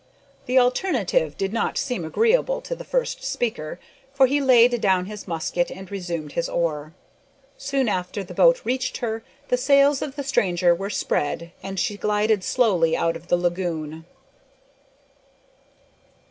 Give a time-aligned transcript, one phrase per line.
[0.47, 3.79] The alternative did not seem agreeable to the first speaker,
[4.11, 6.95] for he laid down his musket, and resumed his oar.
[7.55, 11.97] Soon after the boat reached her, the sails of the stranger were spread, and she
[11.97, 14.05] glided slowly out of the lagoon.